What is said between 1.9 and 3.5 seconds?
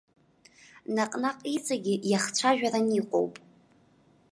иахцәажәаран иҟоуп.